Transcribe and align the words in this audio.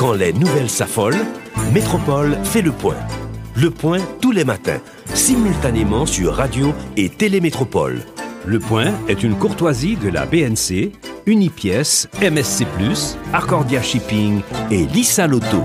Quand 0.00 0.14
les 0.14 0.32
nouvelles 0.32 0.70
s'affolent, 0.70 1.26
Métropole 1.74 2.34
fait 2.42 2.62
le 2.62 2.72
point. 2.72 2.96
Le 3.54 3.70
point 3.70 3.98
tous 4.22 4.32
les 4.32 4.46
matins, 4.46 4.80
simultanément 5.12 6.06
sur 6.06 6.36
radio 6.36 6.72
et 6.96 7.10
télémétropole. 7.10 8.00
Le 8.46 8.58
point 8.60 8.94
est 9.08 9.22
une 9.22 9.34
courtoisie 9.34 9.96
de 9.96 10.08
la 10.08 10.24
BNC, 10.24 10.92
Unipièce, 11.26 12.08
MSC+, 12.22 12.64
Arcordia 13.34 13.82
Shipping 13.82 14.40
et 14.70 14.86
Lisa 14.86 15.26
Lotto. 15.26 15.64